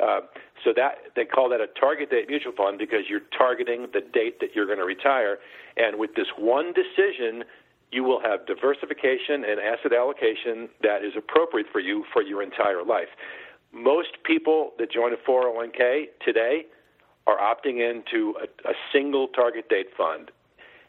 [0.00, 0.20] Uh,
[0.64, 4.38] so that they call that a target date mutual fund because you're targeting the date
[4.40, 5.38] that you're going to retire.
[5.76, 7.42] And with this one decision,
[7.90, 12.84] you will have diversification and asset allocation that is appropriate for you for your entire
[12.84, 13.08] life.
[13.72, 16.66] Most people that join a 401k today
[17.26, 20.30] are opting into a, a single target date fund.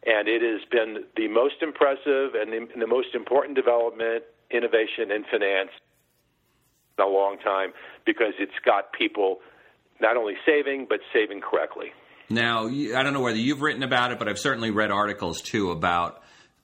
[0.06, 5.24] And it has been the most impressive and the, the most important development, innovation in
[5.30, 5.72] finance
[6.98, 7.74] in a long time
[8.06, 9.40] because it's got people
[10.02, 11.88] not only saving, but saving correctly.
[12.30, 15.72] Now, I don't know whether you've written about it, but I've certainly read articles too
[15.72, 16.22] about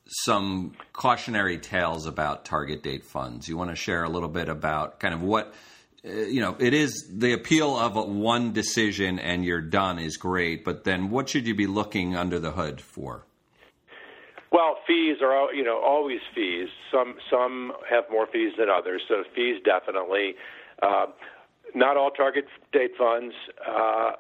[0.08, 3.48] some cautionary tales about target date funds.
[3.48, 5.54] You want to share a little bit about kind of what
[6.06, 10.63] uh, you know, it is the appeal of one decision and you're done is great,
[10.63, 13.26] but then what should you be looking under the hood for?
[14.52, 16.70] Well, fees are you know always fees.
[16.91, 20.36] Some some have more fees than others, so fees definitely.
[20.82, 21.08] Uh,
[21.76, 23.36] not all target date funds
[23.68, 24.12] uh,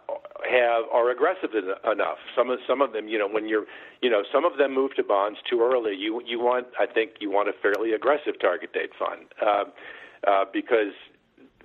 [0.47, 1.51] have are aggressive
[1.89, 2.17] enough.
[2.35, 3.65] Some of some of them, you know, when you're,
[4.01, 5.95] you know, some of them move to bonds too early.
[5.95, 9.63] You you want, I think, you want a fairly aggressive target date fund uh,
[10.29, 10.93] uh, because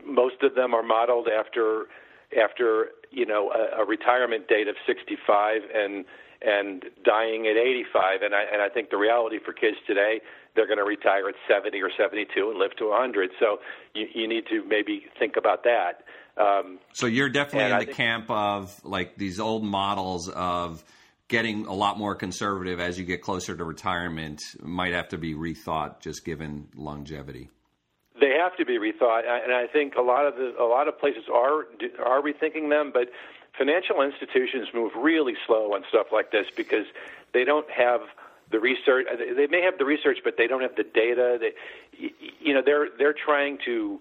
[0.06, 1.86] most of them are modeled after
[2.36, 6.04] after you know a, a retirement date of 65 and
[6.42, 8.22] and dying at 85.
[8.22, 10.20] And I and I think the reality for kids today
[10.54, 13.30] they're going to retire at 70 or 72 and live to 100.
[13.38, 13.58] So
[13.94, 16.02] you, you need to maybe think about that.
[16.36, 20.82] Um, so you're definitely in I the camp of like these old models of
[21.28, 25.34] getting a lot more conservative as you get closer to retirement might have to be
[25.34, 27.50] rethought just given longevity.
[28.20, 30.98] They have to be rethought, and I think a lot of the, a lot of
[30.98, 31.66] places are
[32.04, 32.90] are rethinking them.
[32.92, 33.08] But
[33.56, 36.86] financial institutions move really slow on stuff like this because
[37.32, 38.00] they don't have
[38.50, 39.06] the research.
[39.10, 41.38] Uh, they may have the research, but they don't have the data.
[41.40, 41.52] They,
[42.40, 44.00] you know, they're they're trying to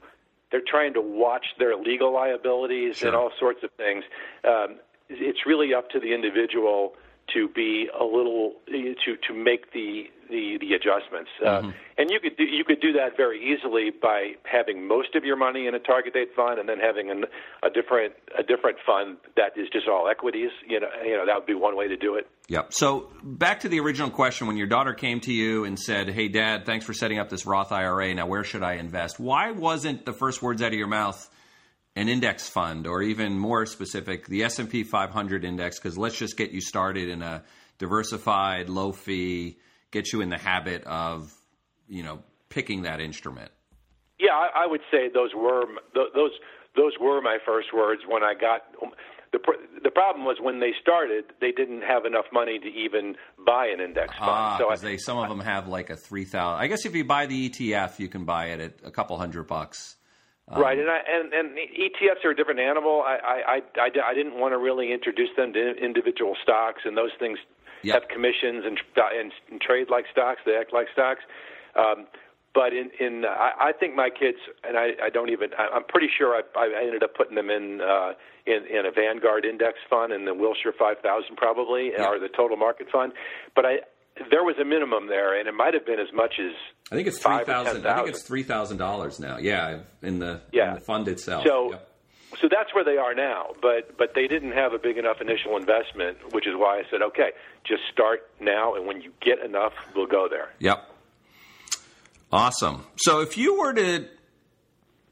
[0.52, 3.10] they're trying to watch their legal liabilities sure.
[3.10, 4.04] and all sorts of things.
[4.44, 4.80] Um,
[5.10, 6.94] it's really up to the individual
[7.34, 11.30] to be a little to to make the the, the adjustments.
[11.42, 11.70] Uh, mm-hmm.
[11.70, 15.24] Uh, and you could do, you could do that very easily by having most of
[15.24, 17.26] your money in a target date fund and then having an,
[17.64, 20.52] a different a different fund that is just all equities.
[20.68, 22.28] You know, you know that would be one way to do it.
[22.48, 22.74] Yep.
[22.74, 26.28] So back to the original question: when your daughter came to you and said, "Hey,
[26.28, 28.14] Dad, thanks for setting up this Roth IRA.
[28.14, 31.30] Now, where should I invest?" Why wasn't the first words out of your mouth?
[31.96, 36.52] An index fund or even more specific the S&P 500 index cuz let's just get
[36.52, 37.44] you started in a
[37.78, 39.58] diversified low fee
[39.92, 41.34] get you in the habit of
[41.88, 43.52] you know picking that instrument
[44.20, 46.32] yeah I, I would say those were those
[46.76, 48.62] those were my first words when I got
[49.32, 53.16] the pr- the problem was when they started, they didn't have enough money to even
[53.46, 54.32] buy an index fund.
[54.32, 56.62] Ah, so I, they some of them have like a three thousand.
[56.62, 59.48] I guess if you buy the ETF, you can buy it at a couple hundred
[59.48, 59.96] bucks.
[60.58, 63.04] Right, and I, and and ETFs are a different animal.
[63.06, 66.96] I I I, I, I didn't want to really introduce them to individual stocks, and
[66.98, 67.40] those things
[67.82, 67.94] Yep.
[67.94, 70.42] have commissions and, and, and trade like stocks.
[70.46, 71.22] They act like stocks.
[71.78, 72.08] Um,
[72.54, 75.86] but in, in I, I think my kids, and I, I don't even, I, I'm
[75.86, 79.78] pretty sure I, I ended up putting them in, uh, in in a Vanguard index
[79.90, 82.08] fund and the Wilshire 5000 probably, Yeah.
[82.08, 83.14] or the total market fund.
[83.56, 83.76] But I,
[84.30, 86.52] there was a minimum there, and it might have been as much as
[86.92, 87.50] I think it's three Five.
[87.50, 87.64] I
[87.96, 89.38] think it's three thousand dollars now.
[89.38, 90.70] Yeah, in the Yeah.
[90.70, 91.46] in the fund itself.
[91.46, 91.90] So, Yep.
[92.42, 93.54] so that's where they are now.
[93.62, 97.02] But but they didn't have a big enough initial investment, which is why I said,
[97.02, 97.32] okay,
[97.64, 100.50] just start now, and when you get enough, we'll go there.
[100.60, 100.86] Yep.
[102.32, 102.86] Awesome.
[102.98, 104.06] So if you were to,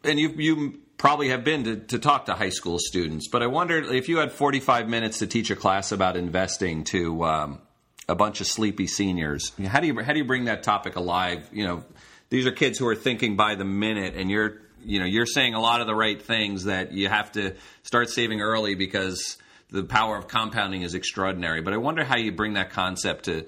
[0.03, 3.47] and you you probably have been to, to talk to high school students, but I
[3.47, 7.59] wondered if you had 45 minutes to teach a class about investing to um,
[8.07, 11.49] a bunch of sleepy seniors, how do you how do you bring that topic alive?
[11.51, 11.85] You know,
[12.29, 15.53] these are kids who are thinking by the minute, and you're you know you're saying
[15.53, 19.37] a lot of the right things that you have to start saving early because
[19.69, 21.61] the power of compounding is extraordinary.
[21.61, 23.45] But I wonder how you bring that concept to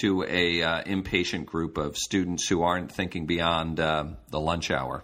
[0.00, 5.02] to a uh, impatient group of students who aren't thinking beyond uh, the lunch hour.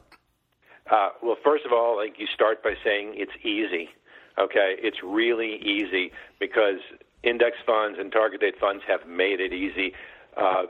[0.91, 3.88] Uh, well, first of all, like you start by saying it's easy.
[4.38, 6.81] Okay, it's really easy because
[7.23, 9.93] index funds and target date funds have made it easy.
[10.37, 10.65] Uh,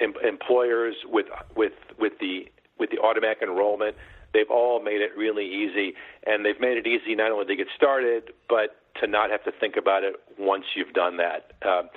[0.00, 2.46] em- employers with with with the
[2.78, 3.96] with the automatic enrollment,
[4.32, 5.94] they've all made it really easy,
[6.26, 9.52] and they've made it easy not only to get started, but to not have to
[9.60, 11.52] think about it once you've done that.
[11.66, 11.88] Um,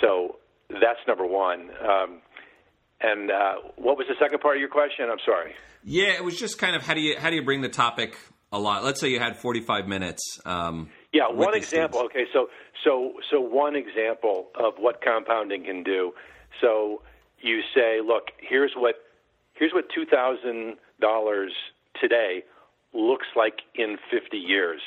[0.00, 0.36] so
[0.68, 1.70] that's number one.
[1.82, 2.20] Um,
[3.00, 5.08] and uh, what was the second part of your question?
[5.10, 5.52] I'm sorry.
[5.84, 8.16] Yeah, it was just kind of how do you how do you bring the topic
[8.52, 8.84] a lot?
[8.84, 10.38] Let's say you had 45 minutes.
[10.44, 12.00] Um, Yeah, one example.
[12.00, 12.16] students.
[12.16, 12.48] Okay, so
[12.84, 16.12] so so one example of what compounding can do.
[16.60, 17.02] So
[17.40, 18.96] you say, look, here's what
[19.54, 21.52] here's what two thousand dollars
[22.00, 22.44] today
[22.92, 24.80] looks like in fifty years.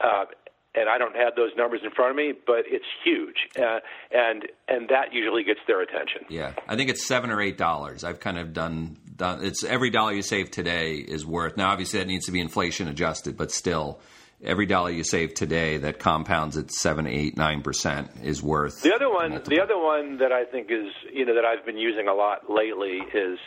[0.00, 0.26] Uh,
[0.74, 3.80] and I don't have those numbers in front of me, but it's huge, uh,
[4.12, 6.22] and and that usually gets their attention.
[6.28, 8.04] Yeah, I think it's seven or eight dollars.
[8.04, 9.44] I've kind of done, done.
[9.44, 11.56] It's every dollar you save today is worth.
[11.56, 13.98] Now, obviously, that needs to be inflation adjusted, but still,
[14.42, 18.82] every dollar you save today that compounds at seven, eight, nine percent is worth.
[18.82, 19.56] The other one, multiple.
[19.56, 22.50] the other one that I think is, you know, that I've been using a lot
[22.50, 23.38] lately is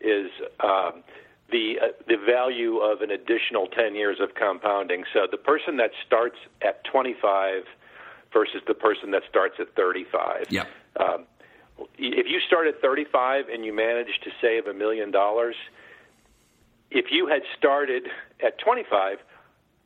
[0.00, 0.30] is
[0.60, 1.02] um,
[1.50, 5.04] the uh, the value of an additional ten years of compounding.
[5.12, 7.64] So the person that starts at 25
[8.32, 10.46] versus the person that starts at 35.
[10.50, 10.66] Yep.
[10.98, 11.24] Um,
[11.98, 15.54] if you start at 35 and you manage to save a million dollars,
[16.90, 18.04] if you had started
[18.44, 19.18] at 25,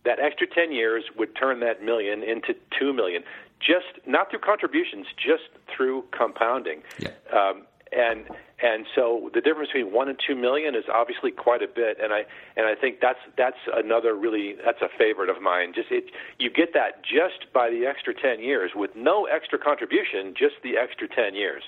[0.04, 3.22] that extra 10 years would turn that million into 2 million.
[3.60, 6.82] Just not through contributions, just through compounding.
[6.98, 7.10] Yeah.
[7.32, 8.26] Um, and
[8.62, 12.12] and so the difference between one and two million is obviously quite a bit, and
[12.12, 12.22] I
[12.56, 15.72] and I think that's that's another really that's a favorite of mine.
[15.74, 16.04] Just it,
[16.38, 20.76] you get that just by the extra ten years with no extra contribution, just the
[20.76, 21.62] extra ten years.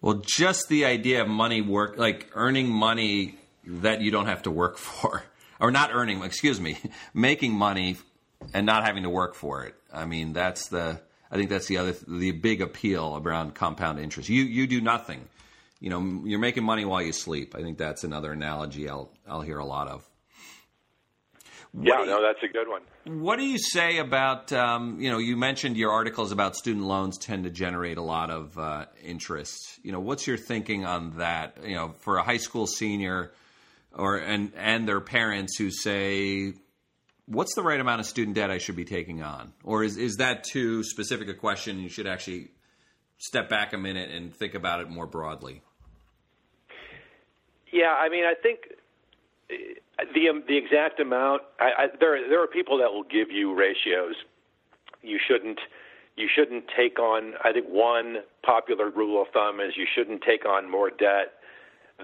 [0.00, 4.50] Well, just the idea of money work, like earning money that you don't have to
[4.50, 5.24] work for,
[5.60, 6.78] or not earning, excuse me,
[7.14, 7.96] making money
[8.52, 9.74] and not having to work for it.
[9.92, 14.28] I mean, that's the, I think that's the other, the big appeal around compound interest.
[14.28, 15.28] You, you do nothing.
[15.80, 17.54] You know, you're making money while you sleep.
[17.54, 20.08] I think that's another analogy I'll, I'll hear a lot of.
[21.78, 22.82] Yeah, you- no, that's a good one.
[23.04, 27.18] What do you say about, um, you know, you mentioned your articles about student loans
[27.18, 29.78] tend to generate a lot of uh, interest.
[29.82, 31.58] You know, what's your thinking on that?
[31.64, 33.32] You know, for a high school senior
[33.96, 36.52] or and and their parents who say,
[37.26, 39.52] what's the right amount of student debt I should be taking on?
[39.64, 41.80] Or is, is that too specific a question?
[41.80, 42.50] You should actually
[43.18, 45.62] step back a minute and think about it more broadly.
[47.72, 48.60] Yeah, I mean, I think
[49.50, 51.42] uh, the um, the exact amount.
[51.58, 54.14] I, I, there there are people that will give you ratios.
[55.02, 55.58] You shouldn't
[56.16, 57.34] you shouldn't take on.
[57.44, 61.34] I think one popular rule of thumb is you shouldn't take on more debt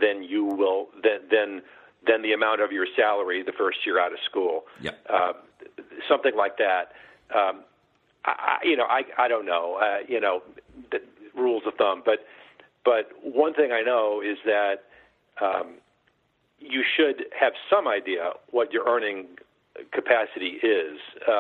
[0.01, 1.63] than you will than than
[2.07, 4.65] than the amount of your salary the first year out of school.
[4.81, 5.07] Yep.
[5.09, 5.33] Uh,
[6.09, 6.93] something like that.
[7.35, 7.63] Um,
[8.25, 9.79] I, I- you know, I I don't know.
[9.83, 10.43] Uh, you know,
[10.91, 10.99] the
[11.35, 12.27] rules of thumb, but
[12.85, 14.85] but one thing I know is that
[15.41, 15.75] um,
[16.59, 19.27] you should have some idea what your earning
[19.93, 20.99] capacity is.
[21.27, 21.33] Uh,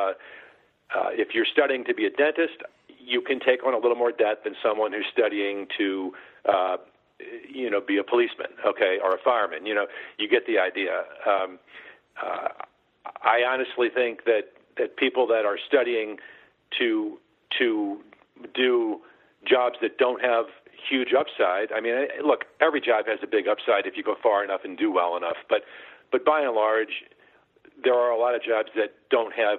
[0.94, 2.59] uh, if you're studying to be a dentist,
[2.98, 6.12] you can take on a little more debt than someone who's studying to,
[6.48, 6.77] uh,
[7.48, 9.66] you know, be a policeman, okay, or a fireman.
[9.66, 9.87] You know,
[10.18, 11.04] you get the idea.
[11.26, 11.58] Um,
[12.22, 12.48] uh,
[13.22, 16.18] I honestly think that at people that are studying
[16.78, 17.18] to
[17.58, 17.98] to
[18.54, 19.00] do
[19.46, 20.46] jobs that don't have
[20.88, 21.72] huge upside.
[21.72, 24.76] I mean, look, every job has a big upside if you go far enough and
[24.76, 25.62] do well enough, but
[26.11, 27.04] but by and large,
[27.82, 29.58] there are a lot of jobs that don't have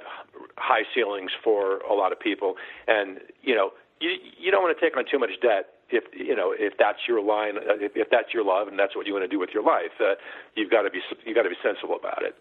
[0.58, 2.56] high ceilings for a lot of people,
[2.88, 6.36] and you know, you you don't want to take on too much debt if you
[6.36, 9.24] know if that's your line, if, if that's your love and that's what you want
[9.24, 9.94] to do with your life.
[10.00, 10.16] Uh,
[10.56, 12.36] you've got to be you've got to be sensible about it.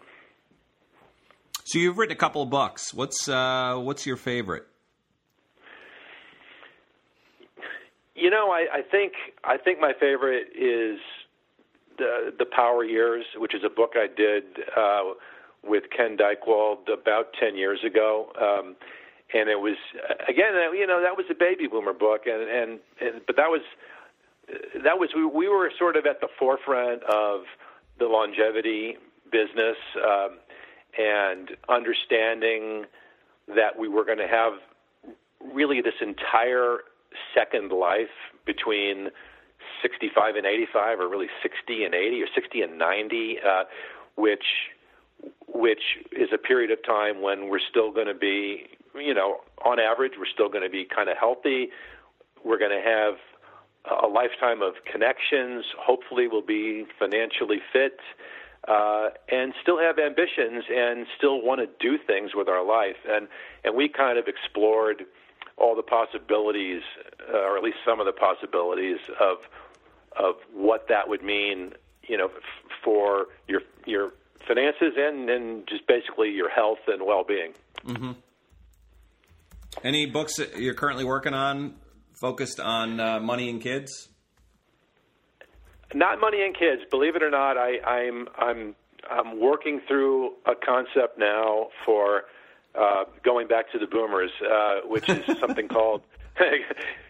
[1.65, 2.93] So you've written a couple of books.
[2.93, 4.65] What's uh, what's your favorite?
[8.15, 9.13] You know, I, I think
[9.43, 10.99] I think my favorite is
[11.97, 14.43] the the Power Years, which is a book I did
[14.75, 15.13] uh,
[15.63, 18.31] with Ken Dychtwald about ten years ago.
[18.39, 18.75] Um,
[19.33, 19.75] and it was
[20.27, 23.61] again, you know, that was a baby boomer book, and and, and but that was
[24.83, 27.41] that was we, we were sort of at the forefront of
[27.99, 28.97] the longevity
[29.31, 30.37] business um,
[30.97, 32.85] and understanding
[33.47, 34.53] that we were going to have
[35.53, 36.79] really this entire
[37.33, 38.13] second life
[38.45, 39.09] between
[39.81, 43.63] 65 and 85, or really 60 and 80, or 60 and 90, uh,
[44.15, 44.45] which
[45.47, 49.79] which is a period of time when we're still going to be, you know, on
[49.79, 51.69] average, we're still going to be kind of healthy.
[52.43, 53.15] We're going to have
[54.03, 55.65] a lifetime of connections.
[55.79, 57.99] Hopefully, we'll be financially fit
[58.67, 62.97] uh, and still have ambitions and still want to do things with our life.
[63.09, 63.27] And
[63.63, 65.05] and we kind of explored
[65.57, 66.81] all the possibilities,
[67.31, 69.37] uh, or at least some of the possibilities of
[70.17, 71.73] of what that would mean,
[72.07, 74.13] you know, f- for your your
[74.47, 77.53] finances and and just basically your health and well being.
[77.85, 78.11] Mm-hmm.
[79.83, 81.75] Any books that you're currently working on
[82.13, 84.09] focused on uh, money and kids?
[85.93, 86.81] Not money and kids.
[86.89, 88.75] Believe it or not, I, I'm I'm
[89.09, 92.23] I'm working through a concept now for
[92.75, 96.01] uh, going back to the boomers, uh, which is something called,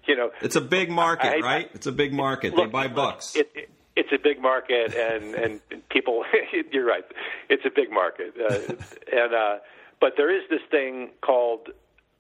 [0.08, 1.69] you know, it's a big market, I, right?
[1.73, 2.54] It's a big market.
[2.54, 3.36] Look, they buy books.
[3.36, 6.26] It, it, it's a big market, and and people.
[6.71, 7.06] you're right.
[7.49, 8.73] It's a big market, uh,
[9.15, 9.58] and uh,
[10.02, 11.69] but there is this thing called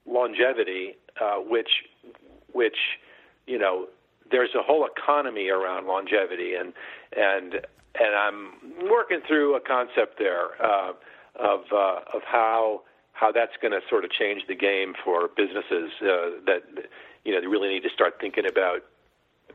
[0.05, 1.69] longevity, uh, which
[2.53, 2.77] which
[3.47, 3.87] you know
[4.31, 6.73] there's a whole economy around longevity, and
[7.15, 10.93] and and I'm working through a concept there uh,
[11.35, 12.81] of uh, of how
[13.13, 16.63] how that's going to sort of change the game for businesses uh, that
[17.23, 18.81] you know they really need to start thinking about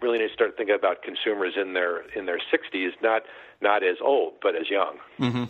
[0.00, 3.22] really need to start thinking about consumers in their in their 60s, not
[3.60, 4.98] not as old but as young.
[5.18, 5.44] Mm-hmm.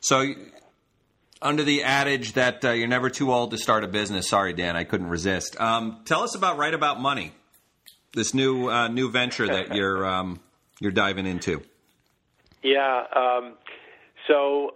[0.00, 0.24] So,
[1.42, 4.76] under the adage that uh, you're never too old to start a business, sorry, Dan,
[4.76, 5.60] I couldn't resist.
[5.60, 7.32] Um, tell us about Write About Money,
[8.14, 10.40] this new uh, new venture that you're um,
[10.80, 11.62] you're diving into.
[12.62, 13.04] Yeah.
[13.14, 13.54] Um,
[14.26, 14.74] so,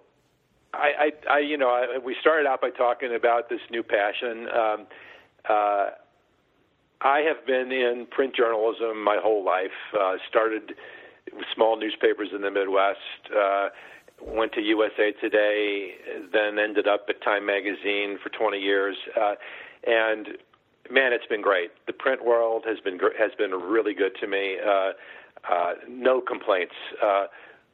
[0.72, 4.48] I, I, I, you know, I, we started out by talking about this new passion.
[4.48, 4.86] Um,
[5.48, 5.90] uh,
[7.02, 9.76] I have been in print journalism my whole life.
[9.92, 10.74] Uh, started
[11.32, 12.98] with small newspapers in the Midwest.
[13.30, 13.68] Uh,
[14.20, 15.94] went to USA Today,
[16.32, 19.34] then ended up at Time Magazine for 20 years, uh,
[19.86, 20.28] and
[20.90, 21.70] man, it's been great.
[21.86, 24.56] The print world has been has been really good to me.
[24.64, 24.92] Uh,
[25.50, 26.74] uh, no complaints.
[27.02, 27.26] Uh,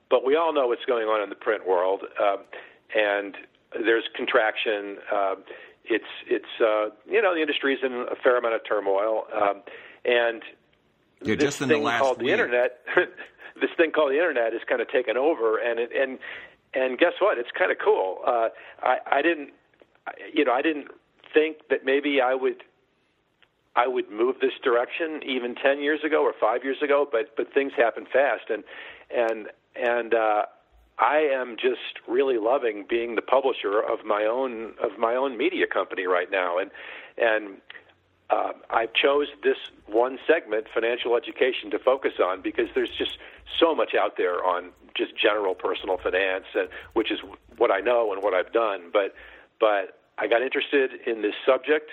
[0.09, 2.37] but we all know what's going on in the print world, uh,
[2.95, 3.37] and
[3.73, 4.99] there's contraction.
[5.13, 5.35] Uh,
[5.85, 9.63] it's it's uh, you know the industry's in a fair amount of turmoil, um,
[10.05, 10.43] and
[11.23, 12.27] You're this just in thing the last called week.
[12.27, 12.81] the internet,
[13.61, 16.19] this thing called the internet is kind of taken over, and it, and
[16.75, 17.39] and guess what?
[17.39, 18.19] It's kind of cool.
[18.27, 18.49] Uh,
[18.83, 19.51] I I didn't,
[20.33, 20.89] you know, I didn't
[21.33, 22.63] think that maybe I would
[23.77, 27.55] I would move this direction even 10 years ago or 5 years ago but but
[27.55, 28.65] things happen fast and
[29.15, 30.43] and and uh
[31.01, 35.67] I am just really loving being the publisher of my own of my own media
[35.67, 36.71] company right now, and
[37.17, 37.57] and
[38.31, 43.19] uh, I chose this one segment, financial education, to focus on because there's just
[43.59, 47.19] so much out there on just general personal finance, and which is
[47.57, 48.91] what I know and what I've done.
[48.93, 49.15] But
[49.59, 51.91] but I got interested in this subject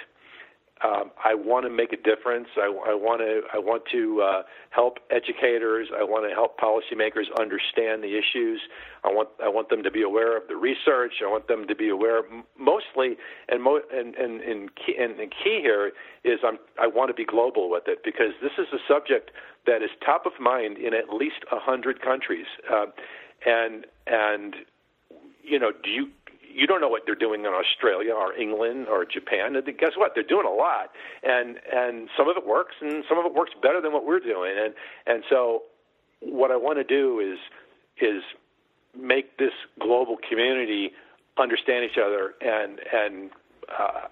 [0.84, 2.48] um, I want to make a difference.
[2.56, 5.90] I, I want to I want to uh, help educators.
[5.96, 8.62] I want to help policymakers understand the issues.
[9.04, 11.14] I want I want them to be aware of the research.
[11.26, 12.22] I want them to be aware
[12.60, 13.18] mostly
[13.50, 15.92] and mo- and and and key, and, and key here
[16.24, 19.32] is I'm I want to be global with it because this is a subject
[19.66, 22.48] that is top of mind in at least a hundred countries.
[22.72, 22.86] Uh,
[23.46, 24.56] and and
[25.44, 26.10] you know, do you
[26.54, 29.56] you don't know what they're doing in Australia or England or Japan.
[29.56, 30.12] And guess what?
[30.16, 30.92] They're doing a lot,
[31.24, 34.20] and and some of it works, and some of it works better than what we're
[34.20, 34.54] doing.
[34.58, 34.74] And
[35.06, 35.64] and so,
[36.20, 37.40] what I want to do is
[38.00, 38.24] is
[38.98, 40.92] make this global community
[41.38, 43.32] understand each other and and
[43.70, 44.08] uh,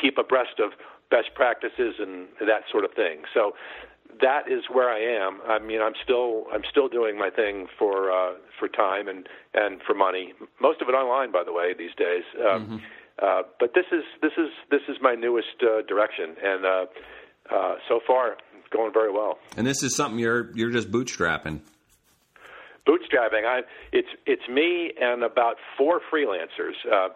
[0.00, 0.72] keep abreast of
[1.10, 3.22] best practices and that sort of thing.
[3.32, 3.54] So
[4.20, 5.40] that is where I am.
[5.46, 9.80] I mean, I'm still I'm still doing my thing for uh, for time and and
[9.86, 10.32] for money.
[10.60, 12.24] Most of it online, by the way, these days.
[12.38, 12.76] Um, mm-hmm.
[13.22, 16.86] uh, but this is this is this is my newest uh, direction, and uh,
[17.54, 19.38] uh, so far it's going very well.
[19.56, 21.60] And this is something you're you're just bootstrapping.
[22.86, 23.44] Bootstrapping.
[23.46, 23.60] I
[23.92, 26.74] it's it's me and about four freelancers.
[26.90, 27.08] Uh,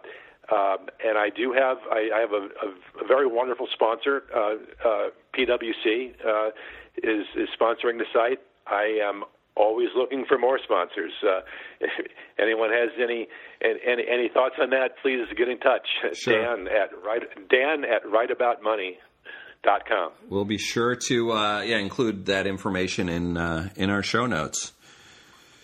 [0.51, 4.55] um, and I do have I, I have a, a, a very wonderful sponsor, uh,
[4.85, 6.49] uh, PwC uh,
[6.97, 8.39] is is sponsoring the site.
[8.67, 9.23] I am
[9.55, 11.13] always looking for more sponsors.
[11.23, 11.39] Uh,
[11.79, 11.89] if
[12.39, 13.27] anyone has any,
[13.61, 15.87] any any thoughts on that, please get in touch.
[16.13, 16.39] Sure.
[16.39, 20.11] Dan at right Dan at rightaboutmoney.com.
[20.29, 24.71] We'll be sure to uh, yeah include that information in uh, in our show notes.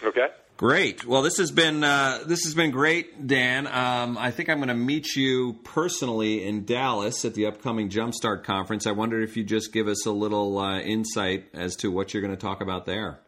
[0.04, 0.28] Okay.
[0.60, 1.06] Great.
[1.06, 3.66] Well, this has been uh, this has been great, Dan.
[3.66, 8.44] Um, I think I'm going to meet you personally in Dallas at the upcoming Jumpstart
[8.44, 8.86] conference.
[8.86, 12.20] I wonder if you just give us a little uh, insight as to what you're
[12.20, 13.22] going to talk about there.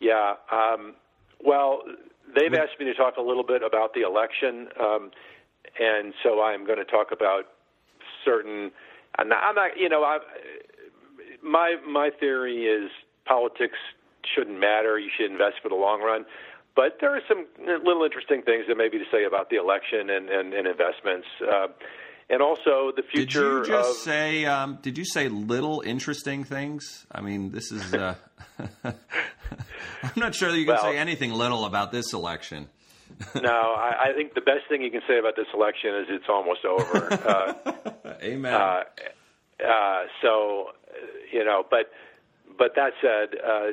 [0.00, 0.36] Yeah.
[0.50, 0.94] Um,
[1.44, 1.82] well,
[2.34, 5.10] they've asked me to talk a little bit about the election, um,
[5.78, 7.48] and so I'm going to talk about
[8.24, 8.70] certain.
[9.18, 10.20] I'm not you know, I,
[11.42, 12.90] my my theory is
[13.26, 13.76] politics
[14.34, 14.98] shouldn't matter.
[14.98, 16.24] You should invest for the long run.
[16.74, 20.28] But there are some little interesting things that maybe to say about the election and,
[20.28, 21.26] and, and investments.
[21.42, 21.68] Uh,
[22.30, 23.62] and also the future.
[23.62, 24.44] Did you just of, say?
[24.44, 27.06] Um, did you say little interesting things?
[27.10, 27.94] I mean, this is.
[27.94, 28.14] Uh,
[28.84, 28.94] I'm
[30.16, 32.68] not sure that you can well, say anything little about this election.
[33.34, 36.28] no, I, I, think the best thing you can say about this election is it's
[36.28, 37.08] almost over.
[38.08, 38.52] Uh, Amen.
[38.52, 38.82] Uh,
[39.64, 40.68] uh, so,
[41.32, 41.90] you know, but
[42.56, 43.66] but that said, uh,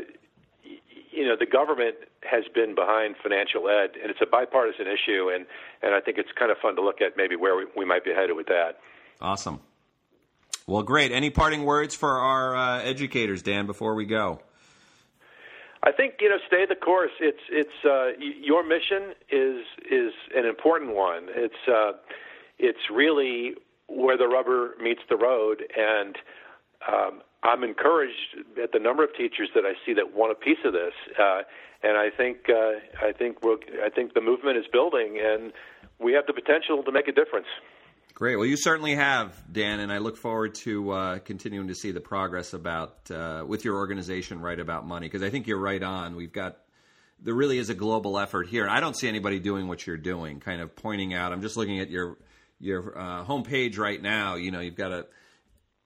[1.16, 5.46] you know, the government has been behind financial ed, and it's a bipartisan issue, and,
[5.82, 8.04] and I think it's kind of fun to look at maybe where we, we might
[8.04, 8.80] be headed with that.
[9.22, 9.62] Awesome.
[10.68, 11.12] Well, great.
[11.12, 14.42] Any parting words for our uh, educators, Dan, before we go?
[15.84, 17.12] I think you know, stay the course.
[17.20, 21.28] It's it's uh, your mission is is an important one.
[21.30, 21.92] It's uh,
[22.58, 23.54] it's really
[23.88, 26.18] where the rubber meets the road, and
[26.92, 30.58] um, I'm encouraged at the number of teachers that I see that want a piece
[30.66, 31.42] of this, uh,
[31.84, 35.54] and I think uh, I think we're, I think the movement is building, and
[36.00, 37.48] we have the potential to make a difference.
[38.16, 38.38] Great.
[38.38, 42.00] Well, you certainly have, Dan, and I look forward to uh, continuing to see the
[42.00, 46.16] progress about uh, with your organization, Right About Money, because I think you're right on.
[46.16, 46.58] We've got
[47.22, 48.68] there really is a global effort here.
[48.70, 51.32] I don't see anybody doing what you're doing, kind of pointing out.
[51.32, 52.18] I'm just looking at your
[52.60, 54.36] your uh, homepage right now.
[54.36, 55.08] You know, you've got a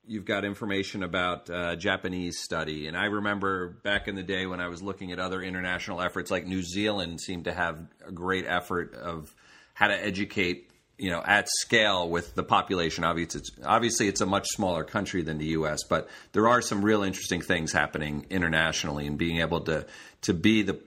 [0.09, 4.59] you've got information about uh, Japanese study, and I remember back in the day when
[4.59, 8.45] I was looking at other international efforts, like New Zealand seemed to have a great
[8.47, 9.33] effort of
[9.75, 13.03] how to educate, you know, at scale with the population.
[13.03, 16.83] Obviously, it's, obviously, it's a much smaller country than the U.S., but there are some
[16.83, 19.85] real interesting things happening internationally, and being able to
[20.23, 20.81] to be the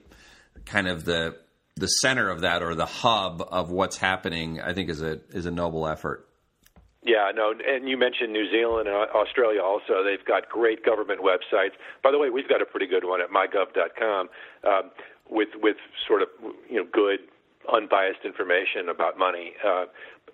[0.65, 1.37] kind of the
[1.75, 5.45] the center of that or the hub of what's happening, I think is a is
[5.45, 6.27] a noble effort.
[7.05, 10.03] Yeah, no, and you mentioned New Zealand and Australia also.
[10.03, 11.75] They've got great government websites.
[12.01, 14.29] By the way, we've got a pretty good one at mygov.com
[14.63, 14.91] um,
[15.29, 15.75] with with
[16.07, 16.29] sort of
[16.69, 17.19] you know good
[17.71, 19.53] unbiased information about money.
[19.65, 19.85] Uh,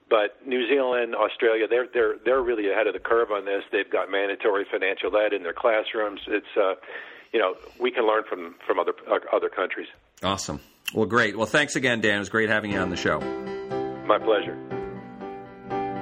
[0.09, 3.63] but New Zealand, Australia, they're they're they're really ahead of the curve on this.
[3.71, 6.21] They've got mandatory financial ed in their classrooms.
[6.27, 6.75] It's uh,
[7.31, 8.93] you know we can learn from from other
[9.33, 9.87] other countries.
[10.23, 10.59] Awesome.
[10.93, 11.35] Well, great.
[11.35, 12.17] Well, thanks again, Dan.
[12.17, 13.19] It was great having you on the show.
[14.05, 14.78] My pleasure.